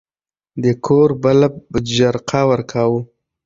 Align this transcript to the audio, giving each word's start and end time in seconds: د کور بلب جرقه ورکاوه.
د 0.63 0.65
کور 0.85 1.09
بلب 1.23 1.53
جرقه 1.95 2.41
ورکاوه. 2.51 2.99